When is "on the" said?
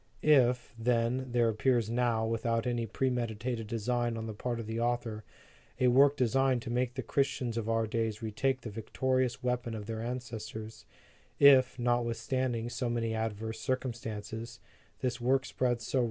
4.17-4.33